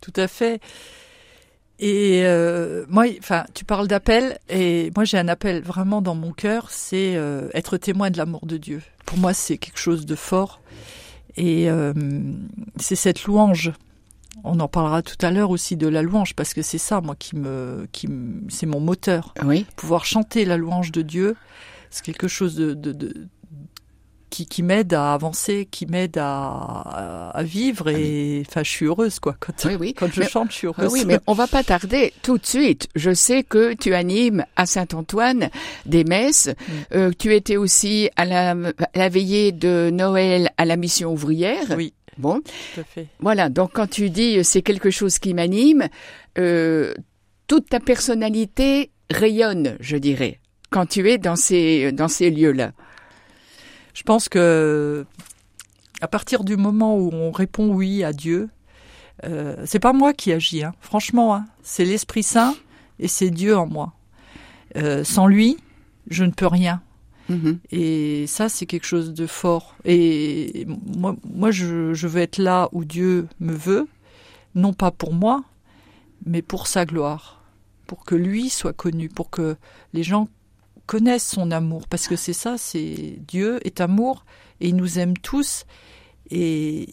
Tout 0.00 0.12
à 0.16 0.28
fait. 0.28 0.60
Et 1.80 2.22
euh, 2.24 2.84
moi, 2.88 3.06
enfin, 3.18 3.44
tu 3.54 3.64
parles 3.64 3.88
d'appel, 3.88 4.38
et 4.50 4.92
moi 4.94 5.04
j'ai 5.04 5.16
un 5.16 5.28
appel 5.28 5.62
vraiment 5.62 6.02
dans 6.02 6.14
mon 6.14 6.30
cœur, 6.30 6.70
c'est 6.70 7.16
euh, 7.16 7.48
être 7.54 7.78
témoin 7.78 8.10
de 8.10 8.18
l'amour 8.18 8.44
de 8.44 8.58
Dieu. 8.58 8.82
Pour 9.06 9.16
moi, 9.16 9.32
c'est 9.32 9.56
quelque 9.56 9.78
chose 9.78 10.04
de 10.04 10.14
fort, 10.14 10.60
et 11.38 11.70
euh, 11.70 11.94
c'est 12.76 12.96
cette 12.96 13.24
louange. 13.24 13.72
On 14.44 14.60
en 14.60 14.68
parlera 14.68 15.00
tout 15.00 15.16
à 15.22 15.30
l'heure 15.30 15.48
aussi 15.48 15.76
de 15.76 15.88
la 15.88 16.02
louange, 16.02 16.34
parce 16.34 16.52
que 16.52 16.60
c'est 16.60 16.78
ça, 16.78 17.00
moi, 17.00 17.16
qui 17.18 17.34
me, 17.34 17.88
qui 17.92 18.08
me, 18.08 18.42
c'est 18.50 18.66
mon 18.66 18.80
moteur. 18.80 19.32
Oui, 19.42 19.64
Pouvoir 19.76 20.04
chanter 20.04 20.44
la 20.44 20.58
louange 20.58 20.92
de 20.92 21.00
Dieu, 21.00 21.34
c'est 21.88 22.04
quelque 22.04 22.28
chose 22.28 22.56
de, 22.56 22.74
de, 22.74 22.92
de 22.92 23.26
qui, 24.30 24.46
qui 24.46 24.62
m'aide 24.62 24.94
à 24.94 25.12
avancer, 25.12 25.66
qui 25.70 25.86
m'aide 25.86 26.16
à, 26.18 27.30
à, 27.34 27.42
vivre, 27.42 27.88
et 27.88 28.42
enfin, 28.48 28.62
je 28.62 28.70
suis 28.70 28.86
heureuse, 28.86 29.18
quoi. 29.20 29.34
Quand, 29.38 29.52
oui, 29.66 29.76
oui. 29.78 29.94
quand 29.94 30.10
je 30.12 30.20
Mais- 30.20 30.28
chante, 30.28 30.50
je 30.52 30.56
suis 30.56 30.68
Ah 30.68 30.72
heureuse. 30.78 30.92
oui, 30.92 31.04
mais 31.06 31.18
on 31.26 31.32
va 31.34 31.46
pas 31.46 31.62
tarder 31.62 32.12
tout 32.22 32.38
de 32.38 32.46
suite. 32.46 32.88
Je 32.94 33.12
sais 33.12 33.42
que 33.42 33.74
tu 33.74 33.92
animes 33.94 34.44
à 34.56 34.66
Saint-Antoine 34.66 35.50
des 35.86 36.04
messes. 36.04 36.48
Euh, 36.94 37.10
tu 37.18 37.34
étais 37.34 37.56
aussi 37.56 38.08
à 38.16 38.24
la, 38.24 38.52
à 38.52 38.54
la 38.98 39.08
veillée 39.08 39.52
de 39.52 39.90
Noël 39.92 40.50
à 40.56 40.64
la 40.64 40.76
mission 40.76 41.12
ouvrière. 41.12 41.64
Oui, 41.76 41.92
Bon, 42.18 42.40
tout 42.74 42.80
à 42.80 42.84
fait. 42.84 43.06
Voilà, 43.20 43.48
donc 43.48 43.70
quand 43.72 43.88
tu 43.88 44.10
dis 44.10 44.38
euh, 44.38 44.42
c'est 44.42 44.60
quelque 44.62 44.90
chose 44.90 45.18
qui 45.18 45.32
m'anime, 45.32 45.88
euh, 46.38 46.92
toute 47.46 47.68
ta 47.70 47.80
personnalité 47.80 48.90
rayonne, 49.10 49.76
je 49.80 49.96
dirais, 49.96 50.38
quand 50.70 50.86
tu 50.86 51.08
es 51.10 51.18
dans 51.18 51.36
ces 51.36 51.92
dans 51.92 52.08
ces 52.08 52.30
lieux-là. 52.30 52.72
Je 53.94 54.02
pense 54.02 54.28
que 54.28 55.04
à 56.00 56.08
partir 56.08 56.44
du 56.44 56.56
moment 56.56 56.96
où 56.96 57.10
on 57.12 57.30
répond 57.30 57.68
oui 57.74 58.04
à 58.04 58.12
Dieu, 58.12 58.48
euh, 59.24 59.56
c'est 59.66 59.80
pas 59.80 59.92
moi 59.92 60.12
qui 60.12 60.32
agis, 60.32 60.64
hein. 60.64 60.74
franchement, 60.80 61.34
hein. 61.34 61.46
c'est 61.62 61.84
l'Esprit 61.84 62.22
Saint 62.22 62.54
et 62.98 63.08
c'est 63.08 63.30
Dieu 63.30 63.56
en 63.56 63.66
moi. 63.66 63.92
Euh, 64.76 65.04
sans 65.04 65.26
lui, 65.26 65.58
je 66.08 66.24
ne 66.24 66.30
peux 66.30 66.46
rien. 66.46 66.80
Mhm. 67.28 67.58
Et 67.70 68.26
ça, 68.26 68.48
c'est 68.48 68.66
quelque 68.66 68.86
chose 68.86 69.12
de 69.12 69.26
fort. 69.26 69.76
Et 69.84 70.66
moi, 70.96 71.16
moi 71.24 71.50
je, 71.50 71.92
je 71.92 72.08
veux 72.08 72.20
être 72.20 72.38
là 72.38 72.68
où 72.72 72.84
Dieu 72.84 73.28
me 73.40 73.52
veut, 73.52 73.88
non 74.54 74.72
pas 74.72 74.90
pour 74.90 75.12
moi, 75.12 75.44
mais 76.24 76.42
pour 76.42 76.66
sa 76.66 76.86
gloire, 76.86 77.42
pour 77.86 78.04
que 78.04 78.14
lui 78.14 78.48
soit 78.48 78.72
connu, 78.72 79.08
pour 79.08 79.30
que 79.30 79.56
les 79.92 80.02
gens 80.02 80.28
connaissent 80.94 81.28
son 81.38 81.50
amour. 81.52 81.82
Parce 81.88 82.06
que 82.08 82.16
c'est 82.16 82.32
ça, 82.44 82.56
c'est 82.58 83.18
Dieu 83.28 83.60
est 83.64 83.80
amour 83.80 84.24
et 84.60 84.68
il 84.70 84.76
nous 84.76 84.98
aime 84.98 85.16
tous. 85.16 85.64
Et 86.32 86.88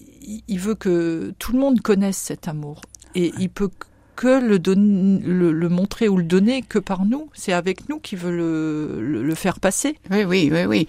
il- 0.48 0.60
veut 0.60 0.76
que 0.76 1.34
tout 1.40 1.52
le 1.54 1.60
monde 1.60 1.82
connaisse 1.82 2.18
cet 2.18 2.48
amour. 2.48 2.82
Et 3.16 3.32
il 3.40 3.50
peut 3.50 3.70
que 4.16 4.40
le, 4.52 4.58
don- 4.58 5.22
le, 5.24 5.52
le 5.52 5.70
montrer 5.70 6.08
ou 6.10 6.18
le 6.18 6.24
donner 6.24 6.64
que 6.64 6.80
par 6.80 7.06
nous. 7.06 7.30
C'est 7.34 7.54
avec 7.54 7.88
nous 7.88 8.00
qu'il 8.00 8.18
veut 8.18 8.36
le, 8.36 9.00
le, 9.02 9.24
le 9.24 9.36
faire 9.36 9.60
passer. 9.60 9.96
Oui, 10.10 10.24
oui, 10.26 10.50
oui, 10.52 10.66
oui. 10.66 10.88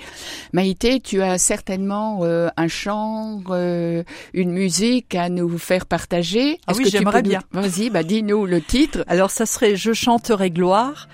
Maïté, 0.55 1.01
tu 1.01 1.21
as 1.21 1.37
certainement 1.37 2.21
euh, 2.23 2.49
un 2.57 2.69
chant, 2.69 3.43
euh, 3.51 4.03
une 4.33 4.51
musique 4.51 5.15
à 5.15 5.29
nous 5.29 5.59
faire 5.59 5.85
partager. 5.85 6.59
Ah 6.67 6.73
Est-ce 6.73 6.79
oui, 6.81 6.89
j'aimerais 6.91 7.23
nous- 7.23 7.29
bien. 7.31 7.43
Vas-y, 7.53 7.91
bah 7.91 8.03
dis-nous 8.03 8.47
le 8.47 8.61
titre. 8.63 9.05
Alors 9.09 9.31
ça 9.31 9.45
serait 9.45 9.77
Je 9.77 9.93
chanterai 9.93 10.51
gloire 10.51 11.07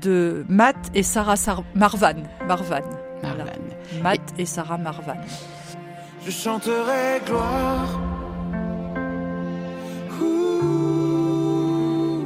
de 0.00 0.44
Matt 0.48 0.76
et 0.94 1.02
Sarah 1.02 1.36
Sar- 1.36 1.64
Marvan. 1.74 2.22
Marvan. 2.46 2.80
Voilà. 3.22 3.44
Marwan. 3.44 4.02
Matt 4.02 4.20
et 4.38 4.46
Sarah 4.46 4.78
Marvan. 4.78 5.16
Je 6.24 6.30
chanterai 6.30 7.20
gloire. 7.26 8.00
Ouh, 10.20 12.24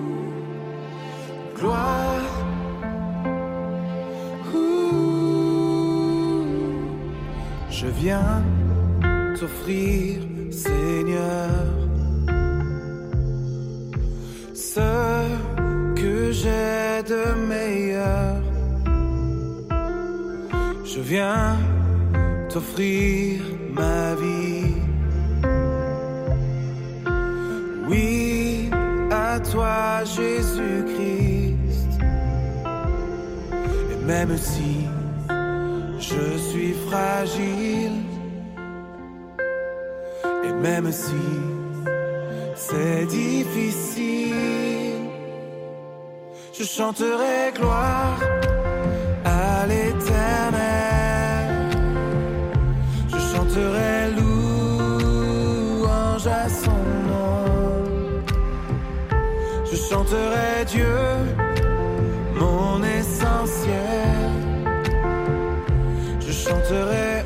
gloire. 1.56 2.44
Ouh, 4.54 4.58
je 7.70 7.86
viens 7.86 8.42
t'offrir, 9.38 10.20
Seigneur, 10.50 11.64
viens 21.08 21.56
t'offrir 22.50 23.40
ma 23.72 24.14
vie. 24.14 24.74
Oui, 27.88 28.68
à 29.10 29.40
toi 29.40 30.04
Jésus-Christ. 30.04 31.92
Et 33.92 34.04
même 34.04 34.36
si 34.36 34.86
je 35.98 36.26
suis 36.48 36.74
fragile, 36.88 38.02
et 40.44 40.52
même 40.52 40.92
si 40.92 41.24
c'est 42.54 43.06
difficile, 43.06 44.34
je 46.52 46.64
chanterai 46.64 47.52
gloire 47.54 48.18
Je 53.58 53.64
chanterai 53.64 54.10
louange 55.80 56.26
à 56.28 56.48
son 56.48 56.80
nom. 57.08 57.82
Je 59.68 59.76
chanterai 59.76 60.64
Dieu, 60.66 60.98
mon 62.36 62.82
essentiel. 62.84 64.30
Je 66.20 66.30
chanterai 66.30 67.17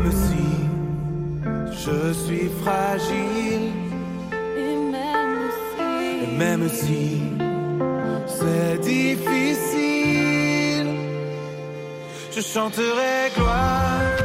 même 0.00 0.12
si 0.12 0.46
je 1.84 2.12
suis 2.12 2.48
fragile, 2.62 3.72
et 4.56 6.36
même 6.36 6.68
si 6.68 7.22
c'est 8.26 8.78
difficile, 8.80 9.28
je 12.34 12.40
chanterai 12.40 13.30
gloire 13.36 14.17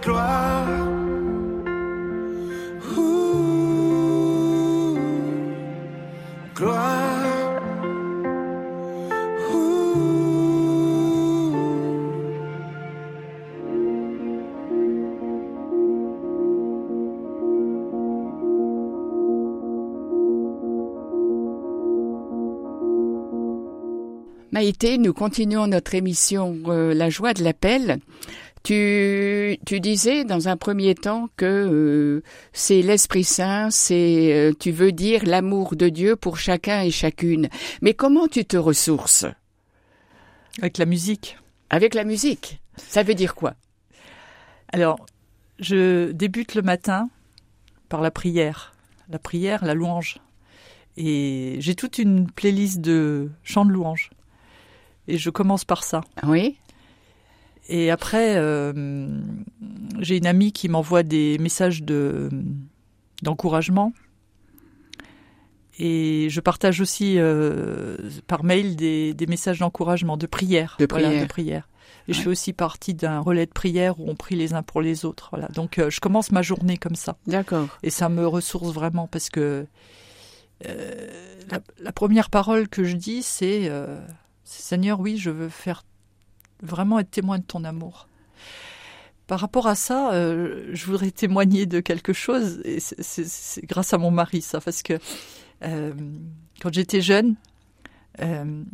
gloire. 0.00 0.78
Maïté, 24.58 24.98
nous 24.98 25.12
continuons 25.12 25.68
notre 25.68 25.94
émission 25.94 26.58
euh, 26.66 26.92
La 26.92 27.10
joie 27.10 27.32
de 27.32 27.44
l'appel. 27.44 28.00
Tu, 28.68 29.58
tu 29.64 29.80
disais 29.80 30.24
dans 30.24 30.48
un 30.48 30.58
premier 30.58 30.94
temps 30.94 31.30
que 31.38 31.46
euh, 31.46 32.22
c'est 32.52 32.82
l'Esprit 32.82 33.24
Saint, 33.24 33.70
c'est 33.70 34.30
euh, 34.34 34.52
tu 34.52 34.72
veux 34.72 34.92
dire 34.92 35.24
l'amour 35.24 35.74
de 35.74 35.88
Dieu 35.88 36.16
pour 36.16 36.36
chacun 36.36 36.82
et 36.82 36.90
chacune. 36.90 37.48
Mais 37.80 37.94
comment 37.94 38.28
tu 38.28 38.44
te 38.44 38.58
ressources? 38.58 39.24
Avec 40.60 40.76
la 40.76 40.84
musique. 40.84 41.38
Avec 41.70 41.94
la 41.94 42.04
musique. 42.04 42.60
Ça 42.76 43.02
veut 43.02 43.14
dire 43.14 43.34
quoi? 43.34 43.54
Alors, 44.70 45.06
je 45.58 46.12
débute 46.12 46.54
le 46.54 46.60
matin 46.60 47.08
par 47.88 48.02
la 48.02 48.10
prière. 48.10 48.74
La 49.08 49.18
prière, 49.18 49.64
la 49.64 49.72
louange. 49.72 50.18
Et 50.98 51.56
j'ai 51.60 51.74
toute 51.74 51.96
une 51.96 52.30
playlist 52.30 52.82
de 52.82 53.30
chants 53.44 53.64
de 53.64 53.72
louange. 53.72 54.10
Et 55.06 55.16
je 55.16 55.30
commence 55.30 55.64
par 55.64 55.84
ça. 55.84 56.02
Oui. 56.22 56.58
Et 57.68 57.90
après, 57.90 58.36
euh, 58.36 59.06
j'ai 60.00 60.16
une 60.16 60.26
amie 60.26 60.52
qui 60.52 60.68
m'envoie 60.68 61.02
des 61.02 61.38
messages 61.38 61.82
de 61.82 62.30
d'encouragement. 63.22 63.92
Et 65.80 66.28
je 66.30 66.40
partage 66.40 66.80
aussi 66.80 67.18
euh, 67.18 67.96
par 68.26 68.42
mail 68.42 68.74
des, 68.74 69.14
des 69.14 69.26
messages 69.26 69.60
d'encouragement, 69.60 70.16
de 70.16 70.26
prière. 70.26 70.76
De 70.80 70.86
Voilà, 70.88 71.08
prière. 71.08 71.22
de 71.22 71.28
prière. 71.28 71.68
Et 72.08 72.14
je 72.14 72.22
fais 72.22 72.28
aussi 72.28 72.52
partie 72.54 72.94
d'un 72.94 73.20
relais 73.20 73.44
de 73.46 73.52
prière 73.52 74.00
où 74.00 74.08
on 74.08 74.14
prie 74.16 74.34
les 74.34 74.54
uns 74.54 74.62
pour 74.62 74.80
les 74.80 75.04
autres. 75.04 75.28
Voilà. 75.30 75.48
Donc 75.48 75.78
euh, 75.78 75.90
je 75.90 76.00
commence 76.00 76.32
ma 76.32 76.42
journée 76.42 76.78
comme 76.78 76.94
ça. 76.96 77.16
D'accord. 77.26 77.68
Et 77.82 77.90
ça 77.90 78.08
me 78.08 78.26
ressource 78.26 78.72
vraiment 78.72 79.06
parce 79.06 79.28
que 79.28 79.66
euh, 80.66 81.06
la, 81.50 81.60
la 81.80 81.92
première 81.92 82.30
parole 82.30 82.68
que 82.68 82.82
je 82.82 82.96
dis, 82.96 83.22
c'est 83.22 83.70
c'est, 84.44 84.62
Seigneur, 84.62 84.98
oui, 85.00 85.18
je 85.18 85.28
veux 85.30 85.50
faire 85.50 85.82
vraiment 86.62 86.98
être 86.98 87.10
témoin 87.10 87.38
de 87.38 87.44
ton 87.44 87.64
amour. 87.64 88.08
Par 89.26 89.40
rapport 89.40 89.66
à 89.66 89.74
ça, 89.74 90.12
euh, 90.12 90.70
je 90.72 90.86
voudrais 90.86 91.10
témoigner 91.10 91.66
de 91.66 91.80
quelque 91.80 92.12
chose, 92.12 92.60
et 92.64 92.80
c'est, 92.80 93.64
grâce 93.66 93.92
à 93.92 93.98
mon 93.98 94.10
mari, 94.10 94.40
ça, 94.40 94.60
parce 94.60 94.82
que 94.82 94.98
euh, 95.62 95.92
quand 96.62 96.72
j'étais 96.72 97.02
jeune, 97.02 97.36
euh, 98.20 98.64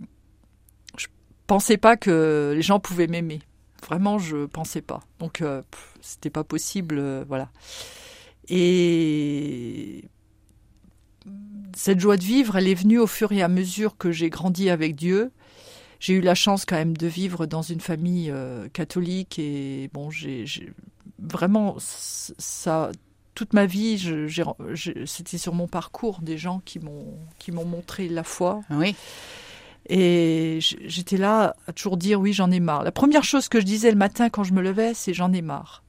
je 0.96 1.06
pensais 1.46 1.76
pas 1.76 1.96
que 1.96 2.52
les 2.54 2.62
gens 2.62 2.78
pouvaient 2.78 3.08
m'aimer. 3.08 3.40
Vraiment, 3.86 4.18
je 4.18 4.46
pensais 4.46 4.80
pas. 4.80 5.00
Donc, 5.18 5.42
euh, 5.42 5.62
c'était 6.00 6.30
pas 6.30 6.44
possible, 6.44 7.24
voilà. 7.26 7.50
Et 8.48 10.04
cette 11.74 11.98
joie 11.98 12.16
de 12.16 12.22
vivre, 12.22 12.56
elle 12.56 12.68
est 12.68 12.74
venue 12.74 12.98
au 12.98 13.06
fur 13.06 13.32
et 13.32 13.42
à 13.42 13.48
mesure 13.48 13.96
que 13.96 14.12
j'ai 14.12 14.30
grandi 14.30 14.70
avec 14.70 14.94
Dieu. 14.94 15.32
J'ai 16.00 16.14
eu 16.14 16.20
la 16.20 16.34
chance 16.34 16.64
quand 16.64 16.76
même 16.76 16.96
de 16.96 17.06
vivre 17.06 17.46
dans 17.46 17.62
une 17.62 17.80
famille 17.80 18.30
euh, 18.30 18.68
catholique 18.68 19.38
et 19.38 19.90
bon, 19.92 20.10
j'ai 20.10 20.44
vraiment 21.18 21.76
ça 21.78 22.90
toute 23.34 23.52
ma 23.52 23.66
vie, 23.66 24.00
c'était 25.06 25.38
sur 25.38 25.54
mon 25.54 25.66
parcours 25.66 26.20
des 26.22 26.38
gens 26.38 26.60
qui 26.64 26.78
m'ont 26.78 27.18
qui 27.38 27.50
m'ont 27.50 27.64
montré 27.64 28.08
la 28.08 28.22
foi 28.22 28.60
Oui. 28.70 28.94
et 29.88 30.58
j'étais 30.60 31.16
là 31.16 31.56
à 31.66 31.72
toujours 31.72 31.96
dire 31.96 32.20
oui, 32.20 32.32
j'en 32.32 32.50
ai 32.50 32.60
marre. 32.60 32.84
La 32.84 32.92
première 32.92 33.24
chose 33.24 33.48
que 33.48 33.58
je 33.60 33.64
disais 33.64 33.90
le 33.90 33.96
matin 33.96 34.30
quand 34.30 34.44
je 34.44 34.52
me 34.52 34.62
levais, 34.62 34.94
c'est 34.94 35.14
j'en 35.14 35.32
ai 35.32 35.42
marre. 35.42 35.82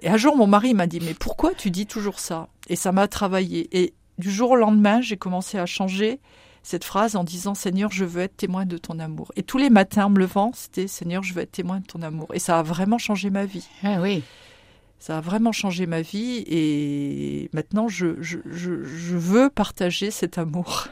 Et 0.00 0.08
un 0.08 0.16
jour, 0.16 0.36
mon 0.36 0.46
mari 0.46 0.74
m'a 0.74 0.86
dit 0.86 1.00
mais 1.00 1.14
pourquoi 1.14 1.54
tu 1.54 1.70
dis 1.70 1.86
toujours 1.86 2.18
ça? 2.18 2.48
Et 2.68 2.76
ça 2.76 2.92
m'a 2.92 3.08
travaillé. 3.08 3.68
Et 3.78 3.92
du 4.18 4.30
jour 4.30 4.52
au 4.52 4.56
lendemain, 4.56 5.00
j'ai 5.00 5.16
commencé 5.16 5.58
à 5.58 5.66
changer 5.66 6.18
cette 6.64 6.84
phrase 6.84 7.14
en 7.14 7.22
disant 7.22 7.54
Seigneur, 7.54 7.92
je 7.92 8.04
veux 8.04 8.22
être 8.22 8.36
témoin 8.36 8.64
de 8.64 8.78
ton 8.78 8.98
amour. 8.98 9.30
Et 9.36 9.42
tous 9.42 9.58
les 9.58 9.70
matins, 9.70 10.06
en 10.06 10.10
me 10.10 10.18
levant, 10.18 10.50
c'était 10.54 10.88
Seigneur, 10.88 11.22
je 11.22 11.34
veux 11.34 11.42
être 11.42 11.52
témoin 11.52 11.78
de 11.78 11.86
ton 11.86 12.02
amour. 12.02 12.28
Et 12.32 12.38
ça 12.38 12.58
a 12.58 12.62
vraiment 12.62 12.98
changé 12.98 13.28
ma 13.28 13.44
vie. 13.44 13.68
Ah 13.84 14.00
oui. 14.00 14.24
Ça 14.98 15.18
a 15.18 15.20
vraiment 15.20 15.52
changé 15.52 15.86
ma 15.86 16.00
vie 16.00 16.42
et 16.46 17.50
maintenant 17.52 17.88
je, 17.88 18.16
je, 18.22 18.38
je, 18.46 18.82
je 18.82 19.16
veux 19.16 19.50
partager 19.50 20.10
cet 20.10 20.38
amour. 20.38 20.86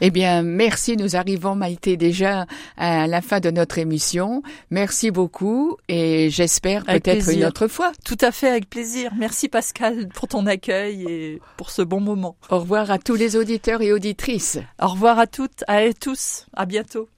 Eh 0.00 0.10
bien, 0.10 0.42
merci. 0.42 0.96
Nous 0.96 1.16
arrivons, 1.16 1.54
Maïté, 1.54 1.96
déjà 1.96 2.46
à 2.76 3.06
la 3.06 3.20
fin 3.20 3.40
de 3.40 3.50
notre 3.50 3.78
émission. 3.78 4.42
Merci 4.70 5.10
beaucoup 5.10 5.76
et 5.88 6.30
j'espère 6.30 6.84
peut-être 6.84 7.30
une 7.30 7.44
autre 7.44 7.68
fois. 7.68 7.92
Tout 8.04 8.18
à 8.20 8.32
fait 8.32 8.48
avec 8.48 8.68
plaisir. 8.68 9.12
Merci 9.18 9.48
Pascal 9.48 10.08
pour 10.08 10.28
ton 10.28 10.46
accueil 10.46 11.04
et 11.08 11.40
pour 11.56 11.70
ce 11.70 11.82
bon 11.82 12.00
moment. 12.00 12.36
Au 12.50 12.58
revoir 12.58 12.90
à 12.90 12.98
tous 12.98 13.14
les 13.14 13.36
auditeurs 13.36 13.82
et 13.82 13.92
auditrices. 13.92 14.58
Au 14.80 14.88
revoir 14.88 15.18
à 15.18 15.26
toutes, 15.26 15.64
à 15.68 15.92
tous. 15.92 16.46
À 16.54 16.66
bientôt. 16.66 17.08